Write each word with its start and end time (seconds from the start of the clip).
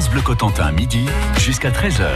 Bleu 0.00 0.22
Cotentin, 0.22 0.72
midi 0.72 1.06
jusqu'à 1.38 1.70
13h. 1.70 2.08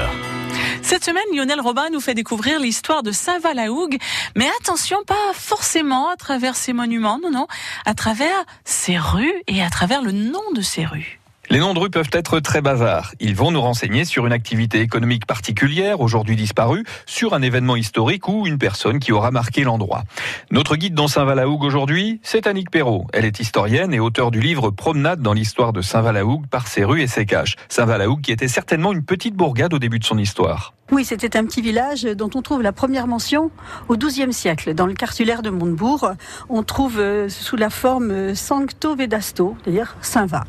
Cette 0.82 1.04
semaine, 1.04 1.23
Lionel 1.32 1.60
Robin 1.60 1.90
nous 1.93 2.01
fait 2.01 2.15
découvrir 2.15 2.58
l'histoire 2.58 3.04
de 3.04 3.12
Saint-Valahougue. 3.12 3.98
Mais 4.35 4.48
attention, 4.61 4.98
pas 5.06 5.14
forcément 5.32 6.09
à 6.09 6.17
travers 6.17 6.56
ses 6.56 6.72
monuments, 6.72 7.21
non, 7.22 7.30
non, 7.30 7.46
à 7.87 7.95
travers 7.95 8.45
ses 8.64 8.99
rues 8.99 9.33
et 9.46 9.62
à 9.62 9.71
travers 9.71 10.03
le 10.03 10.11
nom 10.11 10.43
de 10.56 10.61
ces 10.61 10.85
rues. 10.85 11.17
Les 11.50 11.61
noms 11.61 11.72
de 11.72 11.79
rues 11.79 11.88
peuvent 11.88 12.11
être 12.12 12.40
très 12.40 12.60
bavards. 12.60 13.14
Ils 13.21 13.35
vont 13.35 13.51
nous 13.51 13.62
renseigner 13.62 14.04
sur 14.04 14.26
une 14.26 14.35
activité 14.35 14.80
économique 14.80 15.24
particulière, 15.24 16.03
aujourd'hui 16.03 16.37
disparue, 16.37 16.85
sur 17.07 17.33
un 17.33 17.41
événement 17.41 17.75
historique 17.75 18.29
ou 18.29 18.47
une 18.47 18.59
personne 18.59 18.98
qui 18.98 19.12
aura 19.12 19.30
marqué 19.30 19.65
l'endroit. 19.65 20.05
Notre 20.51 20.77
guide 20.77 20.93
dans 20.93 21.09
Saint-Valahougue 21.09 21.62
aujourd'hui, 21.62 22.21
c'est 22.23 22.47
Annick 22.47 22.71
Perrault. 22.71 23.07
Elle 23.15 23.25
est 23.25 23.41
historienne 23.41 23.95
et 23.95 24.01
auteure 24.01 24.30
du 24.30 24.41
livre 24.41 24.71
Promenade 24.71 25.23
dans 25.23 25.33
l'histoire 25.33 25.73
de 25.73 25.80
Saint-Valahougue 25.80 26.47
par 26.48 26.69
ses 26.69 26.84
rues 26.84 27.01
et 27.01 27.07
ses 27.07 27.25
caches. 27.25 27.57
Saint-Valahougue 27.71 28.21
qui 28.21 28.33
était 28.33 28.46
certainement 28.46 28.93
une 28.93 29.03
petite 29.03 29.35
bourgade 29.35 29.73
au 29.73 29.79
début 29.79 29.99
de 29.99 30.05
son 30.05 30.19
histoire. 30.19 30.74
Oui, 30.91 31.05
c'était 31.05 31.37
un 31.37 31.45
petit 31.45 31.60
village 31.60 32.05
dont 32.05 32.30
on 32.34 32.41
trouve 32.41 32.62
la 32.62 32.73
première 32.73 33.06
mention 33.06 33.51
au 33.88 33.96
XIIe 33.96 34.33
siècle. 34.33 34.73
Dans 34.73 34.87
le 34.87 34.95
cartulaire 34.95 35.42
de 35.42 35.51
Montebourg, 35.51 36.12
on 36.48 36.62
trouve 36.62 36.98
euh, 36.98 37.29
sous 37.29 37.56
la 37.56 37.69
forme 37.69 38.10
euh, 38.10 38.34
Sancto 38.34 38.96
Vedasto, 38.96 39.55
c'est-à-dire 39.62 39.96
Saint-Va. 40.01 40.45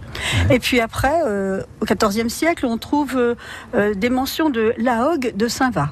Et 0.50 0.60
puis 0.60 0.80
après, 0.80 1.22
euh, 1.26 1.62
au 1.82 1.86
XIVe 1.86 2.30
siècle, 2.30 2.66
on 2.66 2.78
trouve 2.78 3.36
des 3.74 4.10
mentions 4.10 4.50
de 4.50 4.74
Laogue 4.78 5.34
de 5.36 5.48
Saint-Va. 5.48 5.90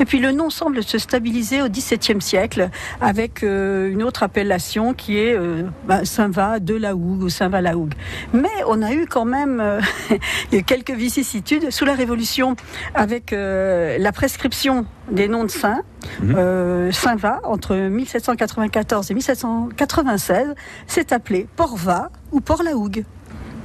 Et 0.00 0.04
puis 0.04 0.18
le 0.18 0.32
nom 0.32 0.50
semble 0.50 0.82
se 0.82 0.98
stabiliser 0.98 1.62
au 1.62 1.68
XVIIe 1.68 2.20
siècle 2.20 2.70
avec 3.00 3.42
euh, 3.42 3.90
une 3.90 4.02
autre 4.02 4.22
appellation 4.22 4.94
qui 4.94 5.18
est 5.18 5.34
euh, 5.34 5.62
bah, 5.86 6.04
Saint-Va 6.04 6.60
de 6.60 6.74
la 6.74 6.94
Hougue 6.94 7.22
ou 7.22 7.28
Saint-Va 7.28 7.60
la 7.60 7.76
Hougue. 7.76 7.94
Mais 8.32 8.48
on 8.66 8.82
a 8.82 8.92
eu 8.92 9.06
quand 9.06 9.24
même 9.24 9.60
euh, 9.60 9.80
quelques 10.66 10.90
vicissitudes 10.90 11.70
sous 11.70 11.84
la 11.84 11.94
Révolution 11.94 12.56
avec 12.94 13.32
la 13.32 14.12
prescription 14.12 14.86
des 15.10 15.28
noms 15.28 15.44
de 15.44 15.50
saints. 15.50 15.82
Mhm. 16.22 16.92
Saint-Va, 16.92 17.40
entre 17.44 17.74
1794 17.76 19.10
et 19.10 19.14
1796, 19.14 20.54
s'est 20.86 21.12
appelé 21.12 21.46
Port-Va 21.56 22.10
ou 22.32 22.40
Port-la-Hougue. 22.40 23.04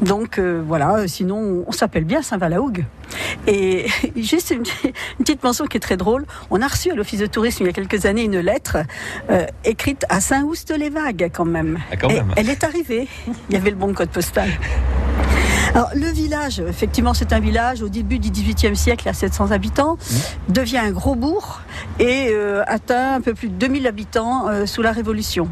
Donc 0.01 0.39
voilà, 0.39 1.07
sinon 1.07 1.65
on 1.67 1.71
s'appelle 1.71 2.05
bien 2.05 2.21
Saint-Valahougue. 2.21 2.85
Et 3.47 3.87
juste 4.15 4.51
une, 4.51 4.63
petite 5.17 5.43
mention 5.43 5.65
qui 5.65 5.77
est 5.77 5.81
très 5.81 5.97
drôle. 5.97 6.25
On 6.49 6.61
a 6.61 6.67
reçu 6.67 6.91
à 6.91 6.95
l'Office 6.95 7.19
de 7.19 7.25
tourisme 7.25 7.63
il 7.63 7.67
y 7.67 7.69
a 7.69 7.73
quelques 7.73 8.05
années 8.05 8.23
une 8.23 8.39
lettre 8.39 8.77
euh, 9.29 9.45
écrite 9.65 10.05
à 10.09 10.21
Saint-Oust-les-Vagues 10.21 11.31
quand 11.33 11.45
même. 11.45 11.79
Ah, 11.91 11.97
quand 11.97 12.09
même. 12.09 12.33
elle 12.35 12.49
est 12.49 12.63
arrivée. 12.63 13.07
Il 13.49 13.55
y 13.55 13.57
avait 13.57 13.71
le 13.71 13.75
bon 13.75 13.93
code 13.93 14.09
postal. 14.09 14.49
Alors, 15.73 15.89
le 15.93 16.07
village, 16.07 16.59
effectivement, 16.59 17.13
c'est 17.13 17.33
un 17.33 17.39
village 17.39 17.81
au 17.81 17.89
début 17.89 18.19
du 18.19 18.29
XVIIIe 18.29 18.75
siècle 18.75 19.07
à 19.07 19.13
700 19.13 19.51
habitants, 19.51 19.95
mmh. 19.95 20.53
devient 20.53 20.77
un 20.79 20.91
gros 20.91 21.15
bourg 21.15 21.61
et 21.99 22.29
euh, 22.31 22.63
atteint 22.67 23.15
un 23.15 23.21
peu 23.21 23.33
plus 23.33 23.49
de 23.49 23.53
2000 23.53 23.87
habitants 23.87 24.47
euh, 24.47 24.65
sous 24.65 24.81
la 24.81 24.91
Révolution. 24.91 25.47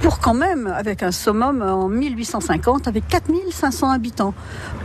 Pour 0.00 0.18
quand 0.20 0.34
même, 0.34 0.66
avec 0.66 1.02
un 1.02 1.10
summum 1.10 1.62
en 1.62 1.88
1850, 1.88 2.86
avec 2.86 3.08
4500 3.08 3.90
habitants. 3.90 4.34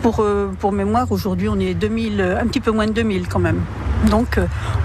Pour, 0.02 0.22
euh, 0.22 0.52
pour 0.60 0.72
mémoire, 0.72 1.12
aujourd'hui, 1.12 1.50
on 1.50 1.60
est 1.60 1.74
2000, 1.74 2.22
un 2.22 2.48
petit 2.48 2.62
peu 2.62 2.72
moins 2.72 2.88
de 2.88 2.94
2000 2.94 3.28
quand 3.28 3.40
même. 3.40 3.62
Donc, 4.10 4.40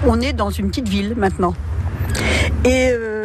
on 0.05 0.19
est 0.19 0.33
dans 0.33 0.49
une 0.49 0.67
petite 0.67 0.89
ville 0.89 1.15
maintenant. 1.15 1.53
Et 2.65 2.89
euh, 2.91 3.16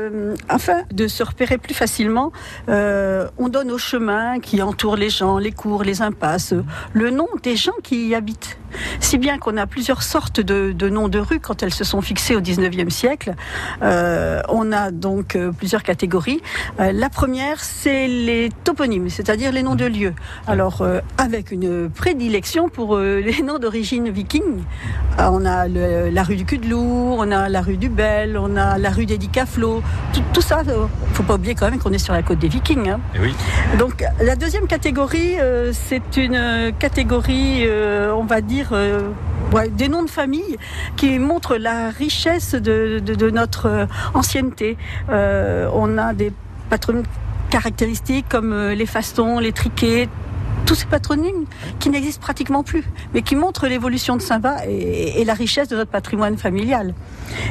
afin 0.48 0.82
de 0.92 1.06
se 1.08 1.22
repérer 1.22 1.58
plus 1.58 1.74
facilement, 1.74 2.32
euh, 2.68 3.28
on 3.38 3.48
donne 3.48 3.70
aux 3.70 3.78
chemins 3.78 4.40
qui 4.40 4.62
entourent 4.62 4.96
les 4.96 5.10
gens, 5.10 5.38
les 5.38 5.52
cours, 5.52 5.82
les 5.82 6.02
impasses, 6.02 6.54
le 6.92 7.10
nom 7.10 7.28
des 7.42 7.56
gens 7.56 7.72
qui 7.82 8.08
y 8.08 8.14
habitent. 8.14 8.58
Si 9.00 9.18
bien 9.18 9.38
qu'on 9.38 9.56
a 9.56 9.66
plusieurs 9.66 10.02
sortes 10.02 10.40
de, 10.40 10.88
noms 10.88 11.08
de 11.08 11.18
rues 11.18 11.40
quand 11.40 11.62
elles 11.62 11.74
se 11.74 11.84
sont 11.84 12.00
fixées 12.00 12.36
au 12.36 12.40
19e 12.40 12.90
siècle. 12.90 13.34
Euh, 13.82 14.42
on 14.48 14.72
a 14.72 14.90
donc 14.90 15.38
plusieurs 15.56 15.82
catégories. 15.82 16.42
la 16.78 17.08
première, 17.08 17.62
c'est 17.62 18.06
les 18.08 18.50
toponymes, 18.64 19.08
c'est-à-dire 19.08 19.52
les 19.52 19.62
noms 19.62 19.74
de 19.74 19.86
lieux. 19.86 20.14
Alors, 20.46 20.84
avec 21.18 21.50
une 21.50 21.90
prédilection 21.90 22.68
pour 22.68 22.98
les 22.98 23.42
noms 23.42 23.58
d'origine 23.58 24.10
viking. 24.10 24.62
on 25.18 25.44
a 25.44 25.68
la 25.68 26.22
rue 26.22 26.36
du 26.36 26.44
Cul 26.44 26.58
de 26.58 26.68
Lourd, 26.68 27.16
on 27.18 27.30
a 27.30 27.48
la 27.48 27.60
rue 27.60 27.76
du 27.76 27.88
Bel, 27.88 28.36
on 28.38 28.56
a 28.56 28.78
la 28.78 28.90
rue 28.90 29.06
des 29.06 29.18
Dicaflots, 29.18 29.82
tout, 30.12 30.22
tout 30.32 30.40
ça, 30.40 30.62
euh, 30.68 30.86
faut 31.14 31.22
pas 31.22 31.34
oublier 31.34 31.54
quand 31.54 31.70
même 31.70 31.78
qu'on 31.78 31.92
est 31.92 31.98
sur 31.98 32.12
la 32.12 32.22
côte 32.22 32.38
des 32.38 32.48
Vikings. 32.48 32.90
Hein. 32.90 33.00
Eh 33.14 33.18
oui. 33.20 33.34
Donc 33.78 34.04
la 34.20 34.36
deuxième 34.36 34.66
catégorie, 34.66 35.38
euh, 35.38 35.72
c'est 35.72 36.16
une 36.16 36.72
catégorie, 36.78 37.62
euh, 37.66 38.12
on 38.12 38.24
va 38.24 38.40
dire, 38.40 38.61
des 38.70 39.88
noms 39.88 40.02
de 40.02 40.10
famille 40.10 40.56
qui 40.96 41.18
montrent 41.18 41.56
la 41.56 41.90
richesse 41.90 42.54
de, 42.54 43.30
notre 43.30 43.86
ancienneté. 44.14 44.76
on 45.08 45.98
a 45.98 46.12
des 46.14 46.32
patronymes 46.70 47.04
caractéristiques 47.50 48.26
comme 48.28 48.70
les 48.70 48.86
fastons, 48.86 49.38
les 49.38 49.52
triquets, 49.52 50.08
tous 50.66 50.74
ces 50.74 50.86
patronymes 50.86 51.46
qui 51.78 51.90
n'existent 51.90 52.22
pratiquement 52.22 52.62
plus, 52.62 52.84
mais 53.14 53.22
qui 53.22 53.36
montrent 53.36 53.66
l'évolution 53.66 54.16
de 54.16 54.22
Saint-Va 54.22 54.66
et, 54.66 55.24
la 55.24 55.34
richesse 55.34 55.68
de 55.68 55.76
notre 55.76 55.90
patrimoine 55.90 56.36
familial. 56.36 56.94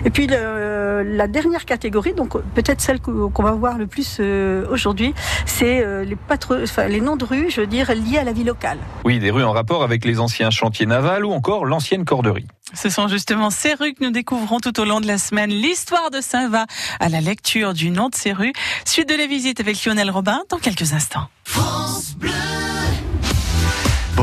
Et 0.05 0.09
puis 0.09 0.27
la 0.27 1.27
dernière 1.27 1.65
catégorie, 1.65 2.13
donc 2.13 2.37
peut-être 2.53 2.81
celle 2.81 2.99
qu'on 2.99 3.43
va 3.43 3.51
voir 3.51 3.77
le 3.77 3.87
plus 3.87 4.17
euh, 4.19 4.65
aujourd'hui, 4.69 5.13
c'est 5.45 5.83
euh, 5.83 6.03
les, 6.03 6.17
les 6.89 7.01
noms 7.01 7.15
de 7.15 7.25
rues, 7.25 7.49
je 7.49 7.61
veux 7.61 7.67
dire, 7.67 7.93
liés 7.93 8.17
à 8.17 8.23
la 8.23 8.33
vie 8.33 8.43
locale. 8.43 8.77
Oui, 9.05 9.19
des 9.19 9.31
rues 9.31 9.43
en 9.43 9.51
rapport 9.51 9.83
avec 9.83 10.05
les 10.05 10.19
anciens 10.19 10.49
chantiers 10.49 10.85
navals 10.85 11.25
ou 11.25 11.31
encore 11.31 11.65
l'ancienne 11.65 12.05
corderie. 12.05 12.47
Ce 12.73 12.89
sont 12.89 13.07
justement 13.07 13.49
ces 13.49 13.73
rues 13.73 13.93
que 13.93 14.03
nous 14.03 14.11
découvrons 14.11 14.59
tout 14.59 14.79
au 14.79 14.85
long 14.85 15.01
de 15.01 15.07
la 15.07 15.17
semaine. 15.17 15.49
L'histoire 15.49 16.09
de 16.09 16.21
Saint-Va 16.21 16.65
à 16.99 17.09
la 17.09 17.21
lecture 17.21 17.73
du 17.73 17.91
nom 17.91 18.09
de 18.09 18.15
ces 18.15 18.31
rues. 18.31 18.53
Suite 18.85 19.09
de 19.09 19.15
la 19.15 19.27
visite 19.27 19.59
avec 19.59 19.83
Lionel 19.83 20.09
Robin 20.09 20.41
dans 20.49 20.57
quelques 20.57 20.93
instants. 20.93 21.27
France 21.43 22.15
Bleu. 22.17 22.50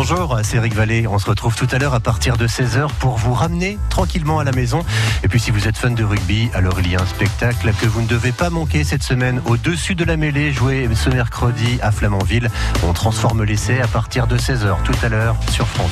Bonjour, 0.00 0.38
c'est 0.44 0.58
Eric 0.58 0.76
Vallée. 0.76 1.08
On 1.08 1.18
se 1.18 1.26
retrouve 1.26 1.56
tout 1.56 1.66
à 1.72 1.78
l'heure 1.78 1.92
à 1.92 1.98
partir 1.98 2.36
de 2.36 2.46
16h 2.46 2.88
pour 3.00 3.16
vous 3.16 3.34
ramener 3.34 3.80
tranquillement 3.90 4.38
à 4.38 4.44
la 4.44 4.52
maison. 4.52 4.84
Et 5.24 5.28
puis 5.28 5.40
si 5.40 5.50
vous 5.50 5.66
êtes 5.66 5.76
fan 5.76 5.96
de 5.96 6.04
rugby, 6.04 6.50
alors 6.54 6.78
il 6.78 6.88
y 6.88 6.94
a 6.94 7.00
un 7.00 7.06
spectacle 7.06 7.72
que 7.72 7.86
vous 7.86 8.02
ne 8.02 8.06
devez 8.06 8.30
pas 8.30 8.48
manquer 8.48 8.84
cette 8.84 9.02
semaine 9.02 9.42
au-dessus 9.46 9.96
de 9.96 10.04
la 10.04 10.16
mêlée, 10.16 10.52
joué 10.52 10.88
ce 10.94 11.10
mercredi 11.10 11.80
à 11.82 11.90
Flamanville. 11.90 12.48
On 12.86 12.92
transforme 12.92 13.42
l'essai 13.42 13.80
à 13.80 13.88
partir 13.88 14.28
de 14.28 14.38
16h 14.38 14.84
tout 14.84 14.94
à 15.02 15.08
l'heure 15.08 15.34
sur 15.50 15.66
France. 15.66 15.90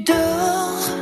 Dors, 0.00 0.97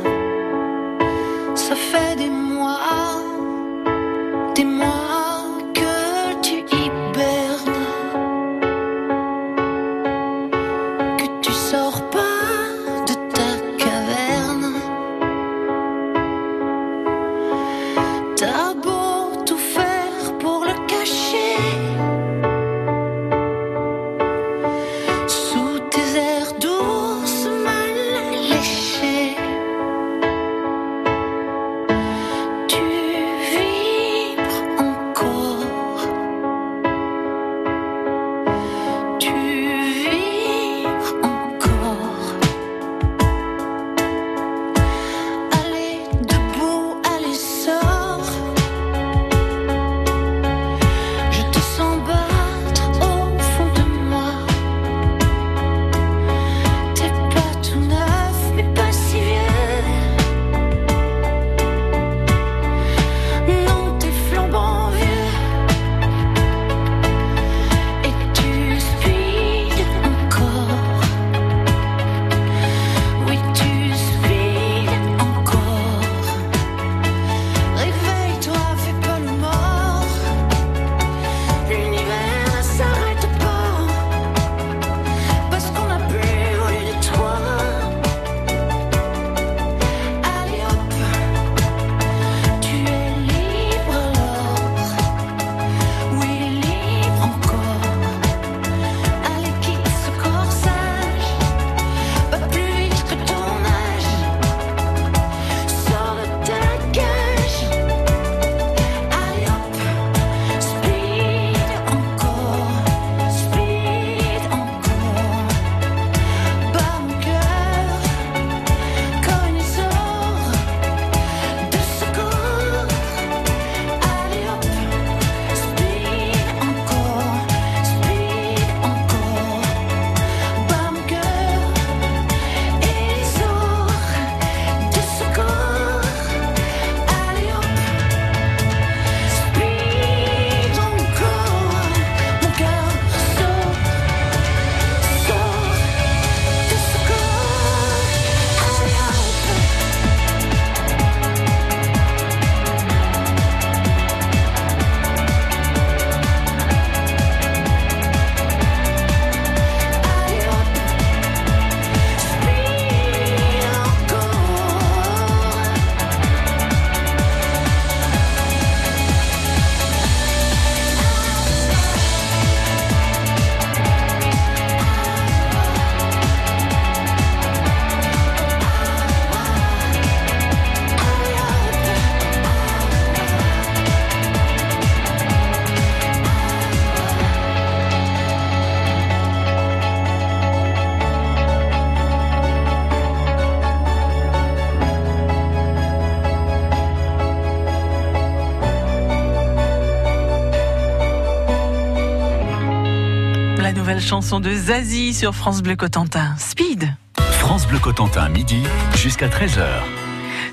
belle 203.83 204.01
chanson 204.01 204.39
de 204.39 204.53
Zazie 204.53 205.13
sur 205.13 205.35
France 205.35 205.61
Bleu 205.61 205.75
Cotentin. 205.75 206.35
Speed. 206.37 206.93
France 207.39 207.67
Bleu 207.67 207.79
Cotentin, 207.79 208.29
midi 208.29 208.61
jusqu'à 208.95 209.27
13h. 209.27 209.65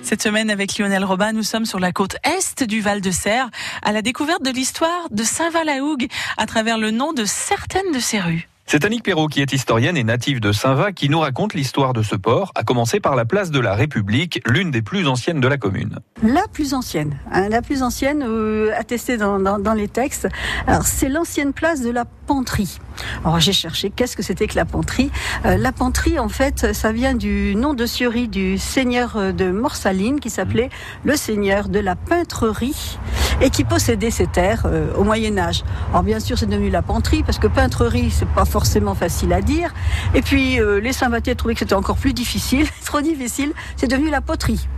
Cette 0.02 0.22
semaine, 0.22 0.50
avec 0.50 0.76
Lionel 0.78 1.04
Robin, 1.04 1.32
nous 1.32 1.42
sommes 1.42 1.64
sur 1.64 1.80
la 1.80 1.92
côte 1.92 2.16
est 2.24 2.64
du 2.64 2.80
Val 2.80 3.00
de 3.00 3.10
Serre, 3.10 3.50
à 3.82 3.92
la 3.92 4.02
découverte 4.02 4.42
de 4.42 4.50
l'histoire 4.50 5.08
de 5.10 5.22
Saint-Val-la-Hougue 5.22 6.08
à 6.36 6.46
travers 6.46 6.78
le 6.78 6.90
nom 6.90 7.12
de 7.12 7.24
certaines 7.24 7.92
de 7.92 7.98
ses 7.98 8.20
rues. 8.20 8.48
C'est 8.74 8.84
Annick 8.84 9.04
Perrault 9.04 9.28
qui 9.28 9.40
est 9.40 9.52
historienne 9.52 9.96
et 9.96 10.02
native 10.02 10.40
de 10.40 10.50
Saint-Va 10.50 10.90
qui 10.90 11.08
nous 11.08 11.20
raconte 11.20 11.54
l'histoire 11.54 11.92
de 11.92 12.02
ce 12.02 12.16
port, 12.16 12.50
à 12.56 12.64
commencer 12.64 12.98
par 12.98 13.14
la 13.14 13.24
place 13.24 13.52
de 13.52 13.60
la 13.60 13.76
République, 13.76 14.42
l'une 14.48 14.72
des 14.72 14.82
plus 14.82 15.06
anciennes 15.06 15.38
de 15.40 15.46
la 15.46 15.58
commune. 15.58 16.00
La 16.24 16.42
plus 16.52 16.74
ancienne, 16.74 17.16
hein, 17.30 17.48
la 17.50 17.62
plus 17.62 17.84
ancienne 17.84 18.24
euh, 18.26 18.72
attestée 18.76 19.16
dans, 19.16 19.38
dans- 19.38 19.60
dans 19.60 19.74
les 19.74 19.86
textes. 19.86 20.26
Alors 20.66 20.86
c'est 20.86 21.08
l'ancienne 21.08 21.52
place 21.52 21.82
de 21.82 21.90
la 21.90 22.04
Penterie. 22.26 22.80
Alors 23.24 23.38
j'ai 23.38 23.52
cherché 23.52 23.90
qu'est-ce 23.94 24.16
que 24.16 24.24
c'était 24.24 24.48
que 24.48 24.56
la 24.56 24.64
Penterie? 24.64 25.12
Euh, 25.44 25.56
la 25.56 25.70
Penterie 25.70 26.18
en 26.18 26.28
fait 26.28 26.74
ça 26.74 26.90
vient 26.90 27.14
du 27.14 27.54
nom 27.54 27.74
de 27.74 27.86
Sieurie 27.86 28.26
du 28.26 28.58
seigneur 28.58 29.14
euh, 29.16 29.30
de 29.30 29.52
Morsaline 29.52 30.18
qui 30.18 30.30
s'appelait 30.30 30.70
le 31.04 31.14
seigneur 31.14 31.68
de 31.68 31.78
la 31.78 31.94
Peintrerie 31.94 32.98
et 33.40 33.50
qui 33.50 33.64
possédait 33.64 34.10
ces 34.10 34.26
terres 34.26 34.62
euh, 34.66 34.94
au 34.96 35.04
Moyen 35.04 35.36
Âge. 35.38 35.64
Alors 35.90 36.02
bien 36.02 36.20
sûr 36.20 36.38
c'est 36.38 36.46
devenu 36.46 36.70
la 36.70 36.82
Penterie 36.82 37.22
parce 37.22 37.38
que 37.38 37.46
Peintrerie 37.46 38.10
c'est 38.10 38.28
pas 38.28 38.44
forcément 38.44 38.94
facile 38.94 39.32
à 39.32 39.40
dire. 39.40 39.72
Et 40.14 40.22
puis 40.22 40.60
euh, 40.60 40.80
les 40.80 40.92
Saint-Vatiers 40.92 41.34
trouvaient 41.34 41.54
que 41.54 41.60
c'était 41.60 41.74
encore 41.74 41.96
plus 41.96 42.12
difficile, 42.12 42.66
trop 42.84 43.00
difficile. 43.00 43.52
C'est 43.76 43.88
devenu 43.88 44.10
la 44.10 44.20
poterie. 44.20 44.68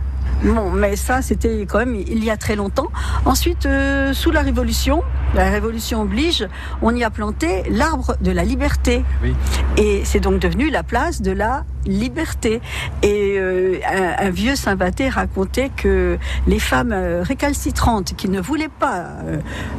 Bon, 0.43 0.69
mais 0.69 0.95
ça, 0.95 1.21
c'était 1.23 1.65
quand 1.67 1.79
même 1.79 1.95
il 1.95 2.23
y 2.23 2.29
a 2.29 2.37
très 2.37 2.55
longtemps. 2.55 2.87
Ensuite, 3.25 3.65
euh, 3.65 4.13
sous 4.13 4.29
la 4.29 4.41
Révolution, 4.41 5.01
la 5.33 5.49
Révolution 5.49 6.01
oblige, 6.03 6.47
on 6.83 6.95
y 6.95 7.03
a 7.03 7.09
planté 7.09 7.63
l'arbre 7.71 8.15
de 8.21 8.31
la 8.31 8.43
liberté. 8.43 9.03
Oui. 9.23 9.33
Et 9.77 10.03
c'est 10.05 10.19
donc 10.19 10.39
devenu 10.39 10.69
la 10.69 10.83
place 10.83 11.21
de 11.23 11.31
la 11.31 11.65
liberté. 11.87 12.61
Et 13.01 13.35
euh, 13.39 13.79
un, 13.91 14.27
un 14.27 14.29
vieux 14.29 14.55
Saint-Vaté 14.55 15.09
racontait 15.09 15.71
que 15.75 16.19
les 16.45 16.59
femmes 16.59 16.91
euh, 16.93 17.23
récalcitrantes 17.23 18.13
qui 18.15 18.29
ne 18.29 18.39
voulaient 18.39 18.69
pas 18.69 19.05
euh, 19.25 19.37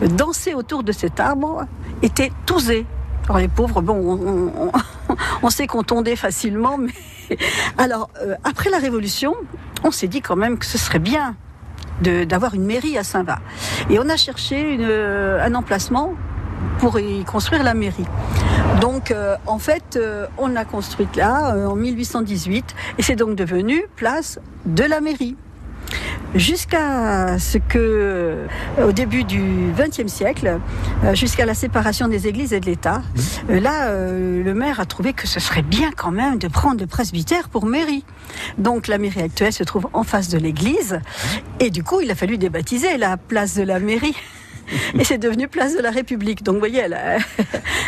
danser 0.08 0.55
autour 0.55 0.82
de 0.82 0.90
cet 0.90 1.20
arbre 1.20 1.66
étaient 2.02 2.32
tousées. 2.46 2.84
Alors 3.28 3.38
les 3.38 3.49
pauvres, 3.49 3.81
bon, 3.81 3.94
on, 3.94 4.66
on- 4.66 4.72
on 5.43 5.50
sait 5.50 5.66
qu'on 5.66 5.82
tondait 5.82 6.16
facilement, 6.16 6.78
mais 6.78 6.93
alors 7.76 8.08
euh, 8.22 8.34
après 8.43 8.70
la 8.70 8.78
Révolution, 8.78 9.34
on 9.85 9.91
s'est 9.91 10.09
dit 10.09 10.21
quand 10.21 10.37
même 10.37 10.59
que 10.59 10.67
ce 10.67 10.79
serait 10.79 10.99
bien 10.99 11.37
d'avoir 12.01 12.55
une 12.55 12.65
mairie 12.65 12.97
à 12.97 13.03
Saint-Va. 13.03 13.41
Et 13.91 13.99
on 13.99 14.08
a 14.08 14.17
cherché 14.17 14.75
une, 14.75 14.82
euh, 14.82 15.44
un 15.44 15.55
emplacement 15.55 16.15
pour 16.79 16.99
y 17.01 17.25
construire 17.25 17.63
la 17.63 17.75
mairie. 17.75 18.06
Donc 18.81 19.11
euh, 19.11 19.37
en 19.47 19.58
fait, 19.58 19.97
euh, 19.97 20.27
on 20.39 20.49
l'a 20.49 20.65
construite 20.65 21.17
là 21.17 21.55
euh, 21.55 21.67
en 21.67 21.75
1818 21.75 22.75
et 22.99 23.03
c'est 23.03 23.17
donc 23.17 23.35
devenu 23.35 23.85
place 23.97 24.39
de 24.67 24.85
la 24.85 25.01
mairie. 25.01 25.37
Jusqu'à 26.35 27.39
ce 27.39 27.56
que, 27.58 27.79
euh, 27.79 28.47
au 28.87 28.93
début 28.93 29.25
du 29.25 29.73
XXe 29.77 30.13
siècle, 30.13 30.61
euh, 31.05 31.15
jusqu'à 31.15 31.47
la 31.47 31.55
séparation 31.55 32.06
des 32.06 32.27
églises 32.27 32.53
et 32.53 32.61
de 32.61 32.67
l'État, 32.67 33.03
euh, 33.49 33.58
là, 33.58 33.91
le 33.91 34.53
maire 34.55 34.79
a 34.79 34.85
trouvé 34.85 35.15
que 35.15 35.27
ce 35.27 35.41
serait 35.41 35.63
bien 35.63 35.91
quand 35.97 36.11
même 36.11 36.39
de 36.39 36.47
prendre 36.49 36.81
le 36.81 36.87
presbytère 36.87 37.49
pour 37.49 37.65
mairie. 37.67 38.05
Donc 38.58 38.89
la 38.89 38.99
mairie 38.99 39.23
actuelle 39.23 39.53
se 39.55 39.65
trouve 39.65 39.89
en 39.94 40.03
face 40.05 40.29
de 40.29 40.37
l'église 40.39 41.01
et 41.61 41.70
du 41.70 41.82
coup, 41.82 42.01
il 42.01 42.11
a 42.11 42.15
fallu 42.15 42.37
débaptiser 42.37 42.99
la 42.99 43.17
place 43.17 43.55
de 43.55 43.63
la 43.63 43.79
mairie. 43.81 44.15
Et 44.99 45.05
c'est 45.05 45.17
devenu 45.17 45.49
place 45.49 45.75
de 45.75 45.81
la 45.81 45.91
République. 45.91 46.43
Donc 46.43 46.56
vous 46.56 46.61
voyez, 46.61 46.81
elle 46.81 46.93
a- 46.93 47.17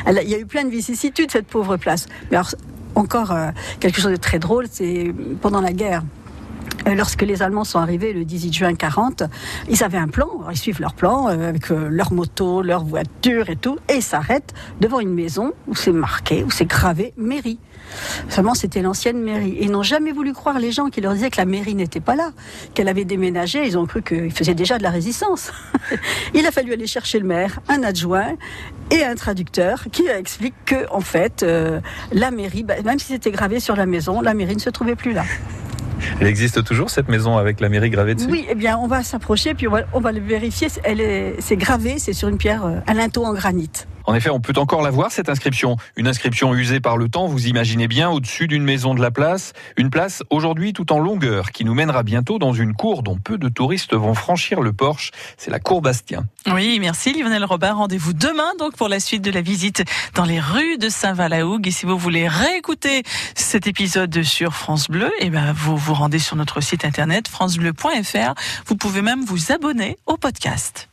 elle 0.07 0.17
a- 0.17 0.23
il 0.23 0.31
y 0.31 0.35
a 0.35 0.39
eu 0.39 0.47
plein 0.47 0.65
de 0.65 0.71
vicissitudes, 0.71 1.31
cette 1.31 1.47
pauvre 1.47 1.77
place. 1.77 2.07
Mais 2.31 2.39
alors, 2.39 2.55
encore 2.95 3.33
euh, 3.33 3.51
quelque 3.81 4.01
chose 4.01 4.13
de 4.13 4.17
très 4.17 4.39
drôle, 4.39 4.65
c'est 4.71 5.13
pendant 5.43 5.61
la 5.61 5.75
guerre. 5.75 6.03
Euh, 6.87 6.95
Lorsque 6.95 7.23
les 7.23 7.43
Allemands 7.43 7.65
sont 7.65 7.79
arrivés 7.79 8.13
le 8.13 8.25
18 8.25 8.53
juin 8.53 8.75
40, 8.75 9.25
ils 9.69 9.83
avaient 9.85 9.99
un 9.99 10.09
plan, 10.09 10.29
ils 10.51 10.57
suivent 10.57 10.81
leur 10.81 10.95
plan 10.95 11.29
euh, 11.29 11.49
avec 11.49 11.71
euh, 11.71 11.89
leur 11.91 12.13
moto, 12.13 12.63
leur 12.63 12.85
voiture 12.85 13.51
et 13.51 13.57
tout, 13.57 13.79
et 13.89 13.97
ils 13.97 14.03
s'arrêtent 14.03 14.55
devant 14.81 15.01
une 15.01 15.13
maison 15.13 15.53
où 15.67 15.75
c'est 15.75 15.93
marqué, 15.93 16.45
où 16.45 16.51
c'est 16.51 16.67
gravé 16.67 17.13
mairie. 17.17 17.59
Seulement, 18.29 18.55
c'était 18.55 18.83
l'ancienne 18.83 19.21
mairie. 19.21 19.59
Ils 19.61 19.71
n'ont 19.71 19.83
jamais 19.83 20.13
voulu 20.13 20.33
croire 20.33 20.59
les 20.59 20.73
gens 20.73 20.91
qui 20.91 21.01
leur 21.01 21.15
disaient 21.15 21.31
que 21.31 21.39
la 21.39 21.45
mairie 21.45 21.75
n'était 21.75 22.01
pas 22.01 22.15
là, 22.15 22.33
qu'elle 22.75 22.89
avait 22.89 23.05
déménagé. 23.05 23.67
Ils 23.67 23.77
ont 23.79 23.87
cru 23.87 24.03
qu'ils 24.03 24.33
faisaient 24.33 24.55
déjà 24.55 24.79
de 24.79 24.83
la 24.83 24.91
résistance. 24.91 25.53
Il 26.35 26.47
a 26.47 26.53
fallu 26.53 26.73
aller 26.73 26.87
chercher 26.87 27.19
le 27.19 27.27
maire, 27.27 27.61
un 27.69 27.83
adjoint 27.83 28.35
et 28.91 29.05
un 29.05 29.15
traducteur 29.17 29.85
qui 29.91 30.07
explique 30.07 30.55
que, 30.65 30.89
en 30.91 31.01
fait, 31.01 31.45
la 32.13 32.31
mairie, 32.31 32.63
bah, 32.63 32.75
même 32.85 32.99
si 32.99 33.07
c'était 33.07 33.33
gravé 33.33 33.59
sur 33.59 33.75
la 33.75 33.87
maison, 33.87 34.21
la 34.21 34.35
mairie 34.35 34.55
ne 34.55 34.61
se 34.61 34.71
trouvait 34.71 34.97
plus 34.97 35.13
là. 35.13 35.25
Elle 36.21 36.27
existe 36.27 36.63
toujours 36.65 36.91
cette 36.91 37.09
maison 37.09 37.37
avec 37.37 37.61
la 37.61 37.69
mairie 37.69 37.91
gravée 37.91 38.15
dessus? 38.15 38.29
Oui, 38.31 38.47
eh 38.49 38.55
bien, 38.55 38.79
on 38.79 38.87
va 38.87 39.03
s'approcher, 39.03 39.55
puis 39.55 39.67
on 39.69 40.01
va, 40.01 40.13
le 40.13 40.21
vérifier. 40.21 40.69
Elle 40.85 41.01
est, 41.01 41.37
c'est 41.41 41.57
gravé, 41.57 41.99
c'est 41.99 42.13
sur 42.13 42.29
une 42.29 42.39
pierre, 42.39 42.65
euh, 42.65 42.81
un 42.87 42.95
linteau 42.95 43.25
en 43.25 43.33
granit. 43.33 43.71
En 44.11 44.15
effet, 44.17 44.31
on 44.31 44.41
peut 44.41 44.55
encore 44.57 44.83
la 44.83 44.91
voir, 44.91 45.13
cette 45.13 45.29
inscription. 45.29 45.77
Une 45.95 46.09
inscription 46.09 46.53
usée 46.53 46.81
par 46.81 46.97
le 46.97 47.09
temps, 47.09 47.29
vous 47.29 47.47
imaginez 47.47 47.87
bien, 47.87 48.11
au-dessus 48.11 48.49
d'une 48.49 48.65
maison 48.65 48.93
de 48.93 49.01
la 49.01 49.13
place. 49.13 49.53
Une 49.77 49.89
place 49.89 50.25
aujourd'hui 50.31 50.73
tout 50.73 50.93
en 50.93 50.99
longueur, 50.99 51.53
qui 51.53 51.65
nous 51.65 51.75
mènera 51.75 52.03
bientôt 52.03 52.41
dans 52.41 52.53
une 52.53 52.75
cour 52.75 53.05
dont 53.05 53.17
peu 53.17 53.39
de 53.39 53.49
touristes 53.49 53.95
vont 53.95 54.15
franchir 54.15 54.63
le 54.63 54.73
porche. 54.73 55.13
C'est 55.37 55.53
la 55.53 55.61
cour 55.61 55.81
Bastien. 55.81 56.25
Oui, 56.53 56.79
merci 56.81 57.13
Lionel 57.13 57.45
Robin. 57.45 57.73
Rendez-vous 57.73 58.13
demain 58.13 58.51
donc 58.59 58.75
pour 58.75 58.89
la 58.89 58.99
suite 58.99 59.23
de 59.23 59.31
la 59.31 59.43
visite 59.43 59.85
dans 60.17 60.25
les 60.25 60.41
rues 60.41 60.77
de 60.77 60.89
Saint-Val-la-Hougue. 60.89 61.69
Et 61.69 61.71
si 61.71 61.87
vous 61.87 61.97
voulez 61.97 62.27
réécouter 62.27 63.05
cet 63.37 63.69
épisode 63.69 64.25
sur 64.25 64.55
France 64.55 64.89
Bleu, 64.89 65.13
eh 65.21 65.31
ben 65.31 65.53
vous 65.53 65.77
vous 65.77 65.95
rendez 65.95 66.19
sur 66.19 66.35
notre 66.35 66.61
site 66.61 66.85
internet 66.85 67.29
francebleu.fr. 67.29 68.35
Vous 68.67 68.75
pouvez 68.75 69.03
même 69.03 69.25
vous 69.25 69.53
abonner 69.53 69.99
au 70.07 70.17
podcast. 70.17 70.90